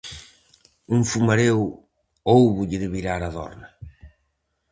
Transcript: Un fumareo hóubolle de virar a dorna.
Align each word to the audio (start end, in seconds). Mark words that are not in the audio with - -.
Un 0.95 1.01
fumareo 1.11 1.57
hóubolle 2.29 2.77
de 2.83 2.89
virar 2.95 3.21
a 3.23 3.29
dorna. 3.35 3.67